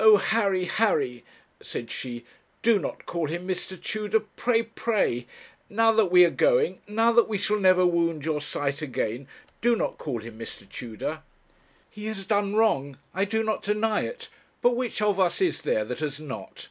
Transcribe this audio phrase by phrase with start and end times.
[0.00, 1.22] 'Oh, Harry, Harry,'
[1.60, 2.24] said she,
[2.62, 3.80] 'do not call him Mr.
[3.80, 5.28] Tudor pray, pray;
[5.68, 9.28] now that we are going now that we shall never wound your sight again!
[9.60, 10.68] do not call him Mr.
[10.68, 11.22] Tudor.
[11.88, 14.28] He has done wrong; I do not deny it;
[14.60, 16.66] but which of us is there that has not?'